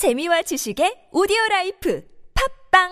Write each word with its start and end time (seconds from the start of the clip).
재미와 0.00 0.40
지식의 0.48 1.12
오디오 1.12 1.36
life 1.50 2.00
팟빵 2.32 2.88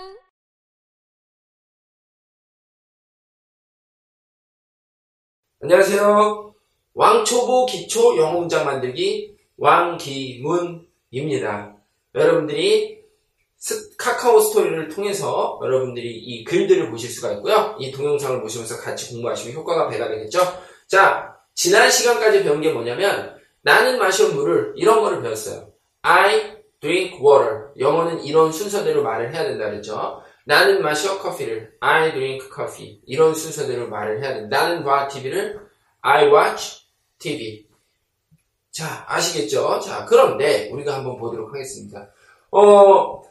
안녕하세요. 5.62 6.54
왕초보 6.92 7.64
기초 7.64 8.14
영어 8.18 8.40
문장 8.40 8.66
만들기 8.66 9.38
왕기문입니다. 9.56 10.86
여러분들이 12.14 12.98
스- 13.56 13.96
카카오 13.96 14.38
스토리를 14.40 14.88
통해서 14.88 15.58
여러분들이 15.62 16.14
이 16.14 16.44
글들을 16.44 16.90
보실 16.90 17.08
수가 17.08 17.32
있고요. 17.36 17.74
이 17.80 17.90
동영상을 17.90 18.42
보시면서 18.42 18.76
같이 18.82 19.12
공부하시면 19.12 19.56
효과가 19.56 19.88
배가 19.88 20.10
되겠죠. 20.10 20.40
자, 20.86 21.34
지난 21.54 21.90
시간까지 21.90 22.44
배운 22.44 22.60
게 22.60 22.70
뭐냐면 22.70 23.34
나는 23.62 23.98
마셔 23.98 24.28
물을 24.34 24.74
이런 24.76 25.00
거를 25.00 25.22
배웠어요. 25.22 25.72
I 26.02 26.57
drink 26.80 27.18
water. 27.20 27.68
영어는 27.78 28.24
이런 28.24 28.52
순서대로 28.52 29.02
말을 29.02 29.34
해야 29.34 29.44
된다 29.44 29.66
그랬죠. 29.70 30.22
나는 30.44 30.82
마셔 30.82 31.18
커피를 31.20 31.76
I 31.80 32.12
drink 32.12 32.48
coffee. 32.54 33.00
이런 33.06 33.34
순서대로 33.34 33.88
말을 33.88 34.22
해야 34.22 34.34
된다. 34.34 34.60
나는 34.60 34.84
봐 34.84 35.08
TV를 35.08 35.60
I 36.00 36.28
watch 36.28 36.86
TV. 37.18 37.66
자, 38.70 39.04
아시겠죠? 39.08 39.80
자, 39.80 40.04
그런데 40.04 40.70
우리가 40.70 40.94
한번 40.94 41.18
보도록 41.18 41.52
하겠습니다. 41.52 42.08
어, 42.50 43.22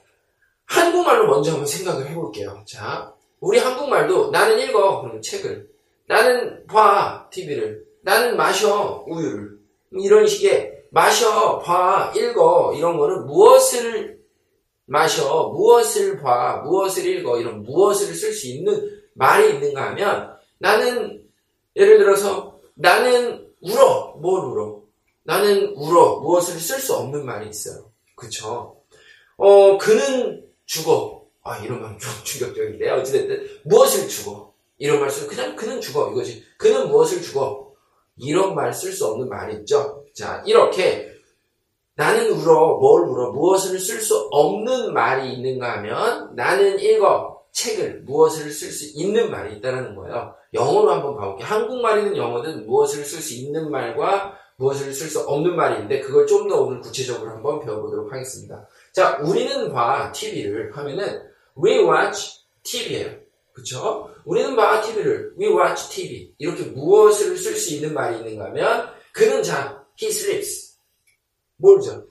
한국말로 0.65 1.27
먼저 1.27 1.51
한번 1.51 1.65
생각을 1.65 2.07
해볼게요. 2.09 2.63
자, 2.67 3.13
우리 3.39 3.57
한국말도 3.59 4.31
나는 4.31 4.59
읽어. 4.59 5.01
그러면 5.01 5.21
책을. 5.21 5.69
나는 6.07 6.67
봐. 6.67 7.27
TV를. 7.31 7.85
나는 8.01 8.35
마셔. 8.35 9.03
우유를. 9.07 9.57
이런 9.91 10.27
식의 10.27 10.76
마셔, 10.91 11.59
봐, 11.59 12.13
읽어. 12.15 12.73
이런 12.75 12.97
거는 12.97 13.25
무엇을 13.25 14.19
마셔, 14.85 15.49
무엇을 15.49 16.21
봐, 16.21 16.61
무엇을 16.65 17.05
읽어. 17.05 17.39
이런 17.39 17.63
무엇을 17.63 18.13
쓸 18.13 18.33
수 18.33 18.47
있는 18.47 18.89
말이 19.13 19.53
있는가 19.53 19.89
하면 19.89 20.35
나는 20.59 21.23
예를 21.75 21.97
들어서 21.99 22.59
나는 22.75 23.47
울어. 23.61 24.15
뭘 24.21 24.45
울어? 24.45 24.81
나는 25.23 25.73
울어. 25.75 26.19
무엇을 26.19 26.59
쓸 26.59 26.79
수 26.79 26.95
없는 26.95 27.25
말이 27.25 27.49
있어요. 27.49 27.91
그쵸? 28.15 28.81
어, 29.37 29.77
그는 29.77 30.45
죽어. 30.65 31.25
아, 31.43 31.57
이런 31.59 31.81
말은 31.81 31.99
좀 31.99 32.11
충격적인데. 32.23 32.89
어찌됐든, 32.89 33.61
무엇을 33.65 34.07
죽어. 34.07 34.53
이런 34.77 34.99
말 34.99 35.09
쓰면 35.09 35.29
그냥 35.29 35.55
그는 35.55 35.81
죽어. 35.81 36.11
이거지. 36.11 36.43
그는 36.57 36.89
무엇을 36.89 37.21
죽어. 37.21 37.66
이런 38.17 38.55
말 38.55 38.71
쓸 38.73 38.91
수 38.91 39.05
없는 39.07 39.29
말이 39.29 39.55
있죠. 39.57 40.03
자, 40.13 40.41
이렇게 40.45 41.11
나는 41.95 42.29
울어. 42.31 42.77
뭘 42.77 43.07
울어. 43.09 43.31
무엇을 43.31 43.79
쓸 43.79 43.99
수 44.01 44.27
없는 44.31 44.93
말이 44.93 45.33
있는가 45.33 45.77
하면 45.77 46.35
나는 46.35 46.79
읽어. 46.79 47.37
책을 47.51 48.01
무엇을 48.05 48.51
쓸 48.51 48.69
수 48.69 48.99
있는 48.99 49.31
말이 49.31 49.55
있다는 49.57 49.95
거예요. 49.95 50.35
영어로 50.53 50.91
한번 50.91 51.15
봐볼게요. 51.17 51.47
한국말이든 51.47 52.15
영어든 52.15 52.67
무엇을 52.67 53.03
쓸 53.03 53.19
수 53.19 53.33
있는 53.33 53.71
말과 53.71 54.37
무엇을 54.57 54.93
쓸 54.93 55.07
수 55.07 55.21
없는 55.21 55.55
있는데 55.75 55.99
그걸 56.01 56.27
좀 56.27 56.47
더 56.47 56.61
오늘 56.61 56.81
구체적으로 56.81 57.31
한번 57.31 57.59
배워보도록 57.59 58.11
하겠습니다. 58.13 58.67
자, 58.93 59.19
우리는 59.23 59.71
봐 59.73 60.11
TV를 60.11 60.75
하면은 60.77 61.23
we 61.63 61.79
watch 61.79 62.41
TV예요. 62.63 63.09
그쵸? 63.57 64.13
우리는 64.23 64.55
봐 64.55 64.81
TV를 64.81 65.33
we 65.39 65.47
watch 65.47 65.89
TV 65.89 66.31
이렇게 66.37 66.63
무엇을 66.65 67.35
쓸 67.35 67.55
수 67.55 67.73
있는 67.73 67.91
말이 67.91 68.19
있는가 68.19 68.45
하면 68.45 68.89
그는 69.11 69.41
자 69.41 69.83
he 69.99 70.11
sleeps 70.11 70.75
뭘죠? 71.57 72.05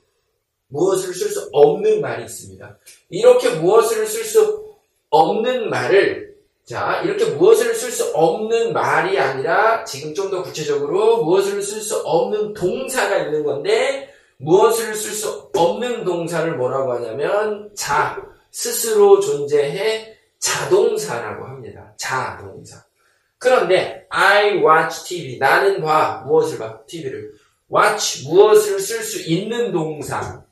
무엇을 0.69 1.15
쓸 1.15 1.29
수 1.31 1.49
없는 1.53 2.01
말이 2.01 2.25
있습니다. 2.25 2.79
이렇게 3.11 3.51
무엇을 3.51 4.07
쓸 4.09 4.25
수 4.25 4.67
없는 5.11 5.71
말을 5.71 6.35
자, 6.65 7.01
이렇게 7.05 7.27
무엇을 7.27 7.77
쓸 7.77 7.93
수 7.93 8.11
없는 8.13 8.73
말이 8.73 9.17
아니라 9.21 9.85
지금 9.85 10.13
좀 10.13 10.31
더 10.33 10.43
구체적으로 10.43 11.23
무엇을 11.23 11.63
쓸 11.63 11.81
수 11.81 11.97
없는 11.99 12.55
동사가 12.55 13.19
있는 13.19 13.45
건데 13.45 14.13
무엇을 14.39 14.97
쓸 14.97 15.13
수 15.13 15.49
없는 15.55 16.03
동사를 16.03 16.57
뭐라고 16.57 16.95
하냐면 16.95 17.71
자, 17.77 18.21
스스로 18.51 19.21
존재해 19.21 20.16
자동사라고 20.39 21.47
합니다. 21.47 21.93
자동사. 21.97 22.85
그런데 23.39 24.07
I 24.11 24.59
watch 24.59 25.05
TV. 25.05 25.39
나는 25.39 25.83
봐. 25.83 26.23
무엇을 26.27 26.59
봐? 26.59 26.81
TV를. 26.87 27.33
watch 27.73 28.29
무엇을 28.29 28.79
쓸 28.79 29.03
수 29.03 29.29
있는 29.29 29.73
동사를 29.73 30.43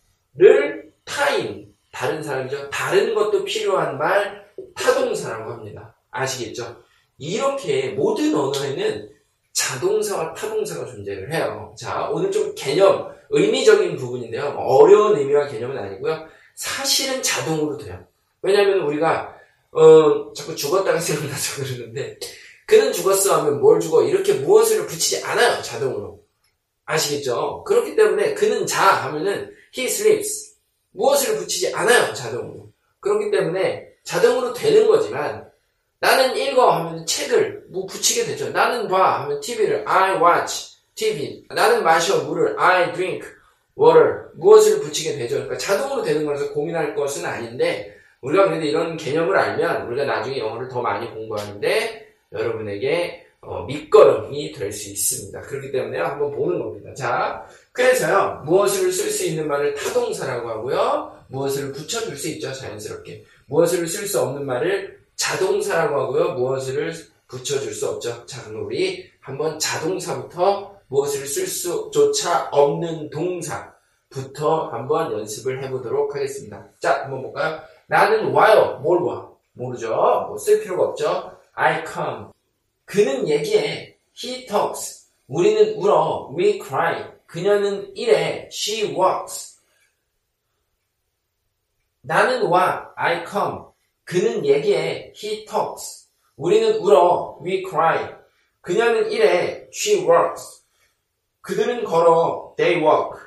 타임 1.05 1.73
다른 1.93 2.23
사람이죠. 2.23 2.71
다른 2.71 3.15
것도 3.15 3.45
필요한 3.45 3.99
말 3.99 4.45
타동사라고 4.75 5.53
합니다. 5.53 5.97
아시겠죠? 6.11 6.83
이렇게 7.19 7.91
모든 7.91 8.35
언어에는 8.35 9.11
자동사와 9.53 10.35
타동사가 10.35 10.87
존재를 10.87 11.33
해요. 11.33 11.75
자, 11.79 12.09
오늘 12.11 12.31
좀 12.31 12.55
개념, 12.57 13.15
의미적인 13.31 13.97
부분인데요. 13.97 14.55
어려운 14.59 15.17
의미와 15.17 15.47
개념은 15.47 15.79
아니고요. 15.79 16.27
사실은 16.57 17.23
자동으로 17.23 17.77
돼요. 17.79 18.05
왜냐하면 18.43 18.81
우리가 18.81 19.34
어, 19.75 20.33
자꾸 20.33 20.55
죽었다가 20.55 21.01
생각나서 21.01 21.63
그러는데 21.65 22.19
그는 22.67 22.93
죽었어 22.93 23.41
하면 23.41 23.61
뭘 23.61 23.81
죽어 23.81 24.05
이렇게 24.05 24.35
무엇을 24.35 24.87
붙이지 24.87 25.25
않아요. 25.25 25.61
자동으로. 25.63 26.23
아시겠죠? 26.87 27.65
그렇기 27.65 27.97
때문에 27.97 28.35
그는 28.35 28.67
자 28.67 28.83
하면은 28.83 29.51
he 29.77 29.89
sleeps. 29.89 30.55
무엇을 30.93 31.37
붙이지 31.37 31.75
않아요. 31.75 32.15
자동으로. 32.15 32.71
그렇기 33.01 33.31
때문에 33.31 33.89
자동으로 34.05 34.55
되는 34.55 34.87
거지만 34.87 35.51
나는 35.99 36.37
읽어 36.37 36.71
하면 36.71 37.05
책을 37.07 37.65
뭐 37.71 37.87
붙이게 37.87 38.25
되죠. 38.27 38.51
나는 38.51 38.89
봐 38.89 39.23
하면 39.23 39.41
TV를 39.41 39.85
I 39.87 40.21
watch 40.23 40.77
TV. 40.95 41.45
나는 41.49 41.83
마셔 41.83 42.23
물을 42.25 42.59
I 42.59 42.93
drink 42.93 43.27
water. 43.79 44.29
무엇을 44.37 44.81
붙이게 44.81 45.17
되죠. 45.17 45.37
그러니까 45.37 45.59
자동으로 45.59 46.03
되는 46.03 46.25
거라서 46.25 46.53
고민할 46.53 46.95
것은 46.95 47.25
아닌데 47.27 47.95
우리가 48.25 48.47
그래도 48.49 48.65
이런 48.65 48.97
개념을 48.97 49.37
알면 49.37 49.87
우리가 49.89 50.05
나중에 50.05 50.39
영어를 50.39 50.69
더 50.69 50.81
많이 50.81 51.11
공부하는데 51.11 52.07
여러분에게 52.33 53.25
어, 53.43 53.65
밑거름이 53.67 54.53
될 54.53 54.73
수 54.73 54.89
있습니다. 54.91 55.39
그렇기 55.43 55.71
때문에 55.71 55.99
한번 55.99 56.33
보는 56.35 56.59
겁니다. 56.59 56.95
자, 56.95 57.47
그래서요, 57.73 58.43
무엇을 58.47 58.91
쓸 58.91 59.11
수 59.11 59.27
있는 59.27 59.47
말을 59.47 59.75
타동사라고 59.75 60.49
하고요, 60.49 61.25
무엇을 61.29 61.73
붙여줄 61.73 62.17
수 62.17 62.29
있죠, 62.29 62.51
자연스럽게. 62.55 63.23
무엇을 63.47 63.87
쓸 63.87 64.07
수 64.07 64.23
없는 64.23 64.47
말을 64.47 64.99
자동사라고 65.17 66.01
하고요, 66.01 66.33
무엇을 66.35 66.95
붙여줄 67.29 67.75
수 67.75 67.89
없죠. 67.91 68.25
자, 68.25 68.43
그럼 68.45 68.65
우리 68.65 69.11
한번 69.21 69.59
자동사부터 69.59 70.79
무엇을 70.89 71.27
쓸 71.27 71.47
수조차 71.47 72.49
없는 72.51 73.11
동사부터 73.11 74.69
한번 74.73 75.13
연습을 75.13 75.63
해보도록 75.65 76.15
하겠습니다. 76.15 76.67
자, 76.81 77.03
한번 77.03 77.21
볼까요? 77.23 77.61
나는 77.87 78.33
와요. 78.33 78.79
뭘 78.83 79.03
와? 79.03 79.31
모르죠? 79.53 79.89
뭐 80.29 80.37
쓸 80.39 80.63
필요가 80.63 80.85
없죠? 80.89 81.39
I 81.55 81.85
come. 81.87 82.27
그는 82.85 83.29
얘기해. 83.29 83.97
He 84.17 84.47
talks. 84.47 85.09
우리는 85.29 85.75
울어. 85.77 86.33
We 86.37 86.61
cry. 86.63 87.05
그녀는 87.27 87.97
이래. 87.97 88.49
She 88.53 88.95
walks. 88.95 89.61
나는 92.03 92.47
와. 92.49 92.93
I 92.97 93.25
come. 93.27 93.61
그는 94.05 94.45
얘기해. 94.45 95.13
He 95.17 95.45
talks. 95.47 96.09
우리는 96.37 96.77
울어. 96.79 97.39
We 97.45 97.65
cry. 97.69 98.15
그녀는 98.61 99.11
이래. 99.11 99.69
She 99.73 100.05
walks. 100.07 100.65
그들은 101.41 101.85
걸어. 101.85 102.55
They 102.57 102.83
walk. 102.83 103.21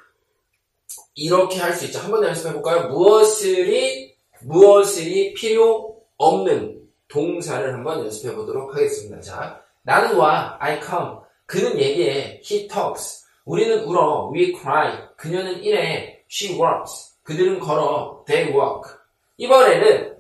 이렇게 1.16 1.60
할 1.60 1.74
수 1.74 1.86
있죠. 1.86 2.00
한번 2.00 2.24
연습해 2.24 2.54
볼까요? 2.54 2.90
무엇을이 2.90 4.07
무엇을이 4.42 5.34
필요 5.34 6.02
없는 6.18 6.82
동사를 7.08 7.74
한번 7.74 8.00
연습해 8.04 8.36
보도록 8.36 8.76
하겠습니다. 8.76 9.22
자, 9.22 9.62
나는 9.84 10.16
와, 10.18 10.58
I 10.60 10.82
come. 10.82 11.18
그는 11.46 11.80
얘기해, 11.80 12.42
he 12.44 12.68
talks. 12.68 13.26
우리는 13.46 13.84
울어, 13.84 14.32
we 14.34 14.54
cry. 14.58 15.08
그녀는 15.16 15.64
이래, 15.64 16.24
she 16.30 16.60
walks. 16.60 17.16
그들은 17.24 17.60
걸어, 17.60 18.24
they 18.28 18.54
walk. 18.54 18.92
이번에는 19.38 20.18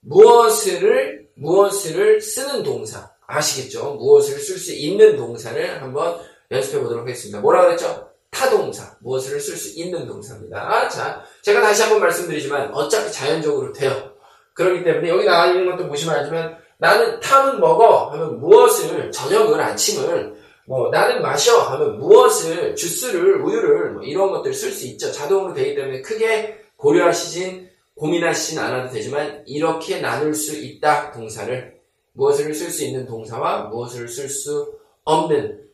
무엇을, 0.00 1.28
무엇을 1.34 2.20
쓰는 2.20 2.62
동사. 2.62 3.10
아시겠죠? 3.26 3.94
무엇을 3.94 4.38
쓸 4.38 4.56
수 4.56 4.72
있는 4.72 5.16
동사를 5.16 5.82
한번 5.82 6.18
연습해 6.50 6.80
보도록 6.80 7.02
하겠습니다. 7.02 7.40
뭐라고 7.40 7.66
그랬죠? 7.66 8.10
타동사. 8.36 8.96
무엇을 9.00 9.40
쓸 9.40 9.56
수 9.56 9.80
있는 9.80 10.06
동사입니다. 10.06 10.88
자, 10.90 11.22
제가 11.40 11.62
다시 11.62 11.82
한번 11.82 12.00
말씀드리지만 12.02 12.72
어차피 12.74 13.10
자연적으로 13.10 13.72
돼요. 13.72 14.12
그렇기 14.52 14.84
때문에 14.84 15.08
여기 15.08 15.24
나와 15.24 15.46
있는 15.46 15.64
것도 15.64 15.88
보시면 15.88 16.14
알지만 16.16 16.58
나는 16.76 17.18
탕은 17.20 17.60
먹어 17.60 18.10
하면 18.10 18.38
무엇을 18.38 19.10
저녁을 19.10 19.58
아침을 19.60 20.36
뭐 20.66 20.90
나는 20.90 21.22
마셔 21.22 21.58
하면 21.58 21.98
무엇을 21.98 22.76
주스를 22.76 23.40
우유를 23.42 23.92
뭐 23.92 24.02
이런 24.02 24.30
것들 24.30 24.52
쓸 24.52 24.70
수 24.70 24.86
있죠. 24.88 25.10
자동으로 25.12 25.54
되기 25.54 25.74
때문에 25.74 26.02
크게 26.02 26.58
고려하시진 26.76 27.70
고민하시진 27.94 28.58
않아도 28.58 28.92
되지만 28.92 29.44
이렇게 29.46 30.00
나눌 30.00 30.34
수 30.34 30.54
있다 30.54 31.12
동사를 31.12 31.74
무엇을 32.12 32.52
쓸 32.52 32.70
수 32.70 32.84
있는 32.84 33.06
동사와 33.06 33.68
무엇을 33.68 34.08
쓸 34.08 34.28
수 34.28 34.74
없는 35.04 35.65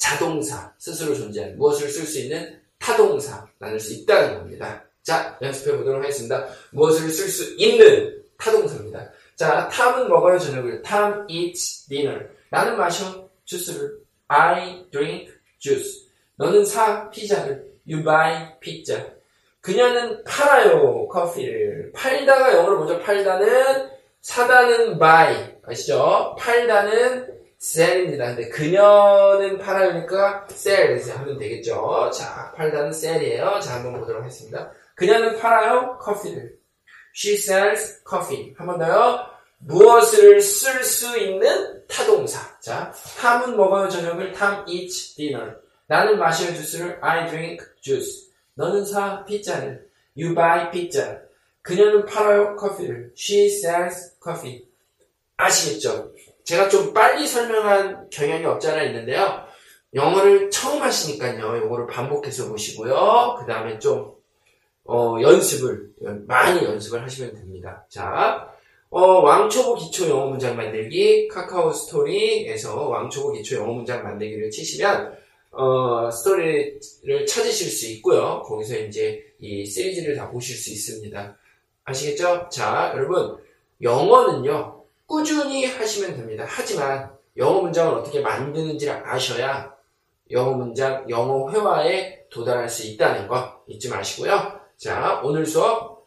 자동사 0.00 0.72
스스로 0.78 1.14
존재하는 1.14 1.56
무엇을 1.58 1.88
쓸 1.88 2.04
수 2.04 2.18
있는 2.18 2.58
타동사 2.78 3.46
나눌 3.58 3.78
수 3.78 3.92
있다는 3.92 4.38
겁니다. 4.38 4.82
자 5.02 5.38
연습해 5.40 5.76
보도록 5.76 6.02
하겠습니다. 6.02 6.48
무엇을 6.70 7.08
쓸 7.10 7.28
수 7.28 7.54
있는 7.58 8.20
타동사입니다. 8.38 9.12
자 9.36 9.68
탐은 9.68 10.08
먹어요 10.08 10.38
저녁을. 10.38 10.82
탐 10.82 11.26
eats 11.28 11.86
dinner. 11.88 12.28
나는 12.50 12.76
마셔 12.76 13.28
주스를. 13.44 14.00
I 14.26 14.86
drink 14.90 15.32
juice. 15.58 16.08
너는 16.36 16.64
사 16.64 17.08
피자를. 17.10 17.70
You 17.86 18.02
buy 18.02 18.58
pizza. 18.60 19.04
그녀는 19.60 20.24
팔아요 20.24 21.08
커피를. 21.08 21.92
팔다가 21.94 22.56
영어로 22.56 22.78
뭐죠? 22.78 22.98
팔다는 23.00 23.90
사다는 24.22 24.98
buy. 24.98 25.56
아시죠? 25.64 26.34
팔다는 26.38 27.39
sell입니다. 27.60 28.34
근데 28.34 28.48
그녀는 28.48 29.58
팔아요니까 29.58 30.46
sell 30.50 30.98
하면 31.10 31.38
되겠죠. 31.38 32.10
자 32.12 32.52
팔다는 32.56 32.88
sell이에요. 32.92 33.60
자 33.60 33.74
한번 33.76 34.00
보도록 34.00 34.22
하겠습니다. 34.22 34.72
그녀는 34.94 35.38
팔아요. 35.38 35.98
커피를. 35.98 36.56
She 37.14 37.36
sells 37.36 38.02
coffee. 38.08 38.54
한 38.56 38.66
번 38.66 38.78
더요. 38.78 39.26
무엇을 39.58 40.40
쓸 40.40 40.82
수 40.82 41.18
있는 41.18 41.86
타동사. 41.86 42.58
자 42.60 42.92
탐은 43.18 43.56
먹어요. 43.56 43.88
저녁을 43.90 44.32
탐 44.32 44.64
eats 44.66 45.14
dinner. 45.16 45.56
나는 45.86 46.18
마셔요. 46.18 46.54
주스를 46.54 46.98
I 47.02 47.28
drink 47.28 47.64
juice. 47.82 48.30
너는 48.54 48.86
사 48.86 49.22
피자를. 49.26 49.86
You 50.16 50.34
buy 50.34 50.70
pizza. 50.70 51.18
그녀는 51.62 52.06
팔아요. 52.06 52.56
커피를. 52.56 53.12
She 53.16 53.46
sells 53.48 54.18
coffee. 54.22 54.66
아시겠죠? 55.36 56.12
제가 56.50 56.68
좀 56.68 56.92
빨리 56.92 57.28
설명한 57.28 58.10
경향이 58.10 58.44
없지 58.44 58.66
않아 58.66 58.82
있는데요. 58.82 59.44
영어를 59.94 60.50
처음 60.50 60.82
하시니까요. 60.82 61.64
이거를 61.64 61.86
반복해서 61.86 62.48
보시고요. 62.48 63.36
그 63.38 63.46
다음에 63.46 63.78
좀 63.78 64.12
어, 64.84 65.16
연습을 65.20 65.90
많이 66.26 66.64
연습을 66.64 67.04
하시면 67.04 67.34
됩니다. 67.34 67.86
자, 67.88 68.52
어, 68.88 69.20
왕초보 69.20 69.76
기초 69.76 70.08
영어 70.08 70.26
문장 70.26 70.56
만들기 70.56 71.28
카카오 71.28 71.72
스토리에서 71.72 72.88
왕초보 72.88 73.32
기초 73.34 73.54
영어 73.54 73.72
문장 73.72 74.02
만들기를 74.02 74.50
치시면 74.50 75.14
어, 75.52 76.10
스토리를 76.10 77.26
찾으실 77.28 77.70
수 77.70 77.86
있고요. 77.92 78.42
거기서 78.42 78.76
이제 78.76 79.22
이 79.38 79.64
시리즈를 79.64 80.16
다 80.16 80.28
보실 80.28 80.56
수 80.56 80.70
있습니다. 80.70 81.36
아시겠죠? 81.84 82.48
자, 82.50 82.92
여러분, 82.96 83.36
영어는요, 83.80 84.79
꾸준히 85.10 85.66
하시면 85.66 86.14
됩니다. 86.16 86.46
하지만 86.46 87.10
영어 87.36 87.60
문장을 87.62 87.92
어떻게 87.94 88.20
만드는지를 88.20 89.02
아셔야 89.04 89.74
영어 90.30 90.52
문장, 90.52 91.04
영어 91.10 91.50
회화에 91.50 92.28
도달할 92.30 92.68
수 92.68 92.86
있다는 92.86 93.26
거 93.26 93.60
잊지 93.66 93.88
마시고요. 93.88 94.60
자, 94.76 95.20
오늘 95.24 95.44
수업 95.44 96.06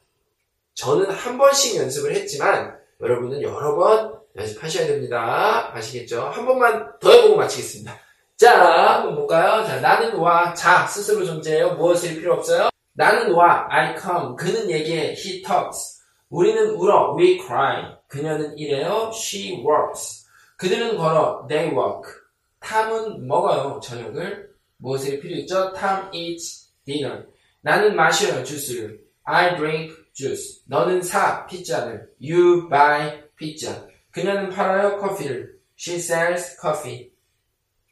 저는 0.75 1.11
한 1.11 1.37
번씩 1.37 1.75
연습을 1.81 2.15
했지만 2.15 2.79
여러분은 3.01 3.41
여러 3.41 3.75
번 3.75 4.13
연습하셔야 4.37 4.87
됩니다. 4.87 5.75
아시겠죠? 5.75 6.21
한 6.21 6.45
번만 6.45 6.97
더 7.01 7.11
해보고 7.11 7.35
마치겠습니다. 7.35 7.93
자, 8.37 8.95
한번 8.95 9.15
볼까요? 9.15 9.65
자, 9.65 9.81
나는 9.81 10.15
와, 10.15 10.53
자, 10.53 10.87
스스로 10.87 11.25
존재해요. 11.25 11.73
무엇을 11.73 12.15
필요 12.15 12.35
없어요? 12.35 12.69
나는 12.93 13.33
와, 13.33 13.67
I 13.69 13.99
come. 13.99 14.37
그는 14.37 14.71
얘기해. 14.71 15.13
He 15.17 15.43
talks. 15.43 15.92
우리는 16.33 16.71
울어. 16.71 17.15
We 17.15 17.39
cry. 17.39 17.95
그녀는 18.07 18.57
일해요. 18.57 19.11
She 19.13 19.63
works. 19.63 20.25
그들은 20.57 20.97
걸어. 20.97 21.45
They 21.47 21.71
walk. 21.71 22.11
탐은 22.59 23.27
먹어요. 23.27 23.79
저녁을. 23.81 24.49
무엇을 24.77 25.19
필요 25.19 25.35
있죠? 25.41 25.71
탐 25.73 26.09
eats 26.11 26.71
dinner. 26.85 27.25
나는 27.61 27.95
마셔요. 27.95 28.43
주스를. 28.43 28.99
I 29.25 29.55
drink 29.57 29.95
juice. 30.13 30.63
너는 30.67 31.03
사. 31.03 31.45
피자를. 31.45 32.09
You 32.19 32.67
buy 32.67 33.21
pizza. 33.37 33.87
그녀는 34.09 34.49
팔아요. 34.49 34.97
커피를. 34.97 35.59
She 35.77 35.99
sells 35.99 36.59
coffee. 36.59 37.11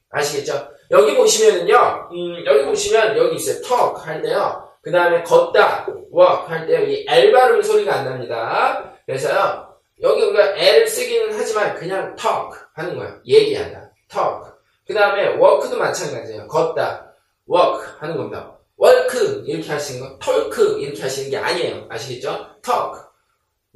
아시겠죠? 0.09 0.67
여기 0.89 1.15
보시면은요, 1.15 2.09
음, 2.11 2.45
여기 2.45 2.65
보시면 2.65 3.17
여기 3.17 3.35
있어요. 3.35 3.61
talk 3.61 4.03
할 4.03 4.21
때요. 4.21 4.70
그 4.81 4.91
다음에 4.91 5.23
걷다, 5.23 5.85
walk 6.13 6.47
할 6.47 6.67
때요. 6.67 6.79
이 6.87 7.05
L 7.07 7.31
발음 7.31 7.61
소리가 7.61 7.93
안 7.99 8.05
납니다. 8.05 8.93
그래서요, 9.05 9.75
여기 10.01 10.23
우리가 10.23 10.55
L을 10.57 10.87
쓰기는 10.87 11.29
하지만 11.37 11.75
그냥 11.75 12.15
talk 12.15 12.49
하는 12.73 12.97
거예요. 12.97 13.19
얘기한다. 13.25 13.91
talk. 14.09 14.51
그 14.87 14.93
다음에 14.93 15.27
walk도 15.37 15.77
마찬가지예요. 15.77 16.47
걷다, 16.47 17.13
walk 17.49 17.85
하는 17.99 18.17
겁니다. 18.17 18.57
walk 18.81 19.43
이렇게 19.45 19.71
하시는 19.71 20.01
거, 20.01 20.17
talk 20.19 20.81
이렇게 20.81 21.01
하시는 21.01 21.29
게 21.29 21.37
아니에요. 21.37 21.85
아시겠죠? 21.89 22.29
talk, 22.63 23.01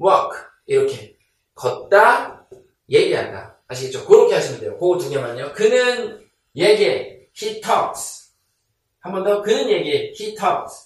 walk 0.02 0.36
이렇게 0.66 1.16
걷다, 1.54 2.48
얘기한다. 2.90 3.58
아시겠죠? 3.68 4.06
그렇게 4.06 4.36
하시면 4.36 4.60
돼요. 4.60 4.78
그거 4.78 4.98
두 4.98 5.10
개만요. 5.10 5.54
그는 5.54 6.24
얘기해. 6.56 7.28
He 7.40 7.62
talks. 7.62 8.32
한 9.00 9.12
번 9.12 9.24
더. 9.24 9.42
그는 9.42 9.70
얘기해. 9.70 10.14
He 10.20 10.36
talks. 10.36 10.85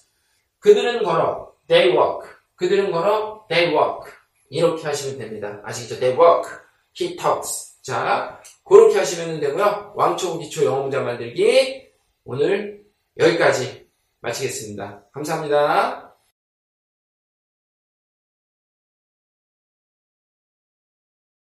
그들은 0.60 1.02
걸어. 1.02 1.52
They 1.66 1.96
walk. 1.96 2.30
그들은 2.56 2.92
걸어. 2.92 3.46
They 3.48 3.74
walk. 3.74 4.12
이렇게 4.50 4.82
하시면 4.84 5.18
됩니다. 5.18 5.60
아시겠죠? 5.64 6.00
They 6.00 6.18
walk. 6.18 6.50
He 6.98 7.16
talks. 7.16 7.82
자, 7.82 8.40
그렇게 8.64 8.98
하시면 8.98 9.40
되고요. 9.40 9.94
왕초보 9.96 10.38
기초 10.40 10.64
영어 10.64 10.82
문장 10.82 11.04
만들기 11.04 11.88
오늘 12.24 12.84
여기까지 13.18 13.88
마치겠습니다. 14.20 15.04
감사합니다. 15.12 16.09